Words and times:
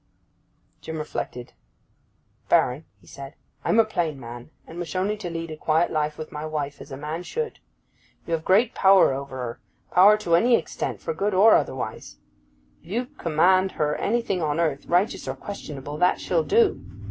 Jim 0.81 0.97
reflected. 0.97 1.53
'Baron,' 2.49 2.85
he 2.99 3.05
said, 3.05 3.35
'I 3.63 3.69
am 3.69 3.79
a 3.79 3.85
plain 3.85 4.19
man, 4.19 4.49
and 4.65 4.79
wish 4.79 4.95
only 4.95 5.15
to 5.17 5.29
lead 5.29 5.51
a 5.51 5.55
quiet 5.55 5.91
life 5.91 6.17
with 6.17 6.31
my 6.31 6.43
wife, 6.43 6.81
as 6.81 6.91
a 6.91 6.97
man 6.97 7.21
should. 7.21 7.59
You 8.25 8.33
have 8.33 8.43
great 8.43 8.73
power 8.73 9.13
over 9.13 9.37
her—power 9.37 10.17
to 10.17 10.33
any 10.35 10.55
extent, 10.55 11.01
for 11.01 11.13
good 11.13 11.35
or 11.35 11.53
otherwise. 11.53 12.17
If 12.81 12.87
you 12.87 13.05
command 13.19 13.73
her 13.73 13.95
anything 13.97 14.41
on 14.41 14.59
earth, 14.59 14.87
righteous 14.87 15.27
or 15.27 15.35
questionable, 15.35 15.97
that 15.99 16.19
she'll 16.19 16.43
do. 16.43 16.83